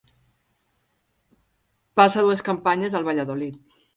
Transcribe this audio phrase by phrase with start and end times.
[2.01, 3.63] Passa dues campanyes al Valladolid.